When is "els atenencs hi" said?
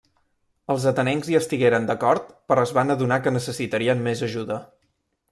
0.75-1.35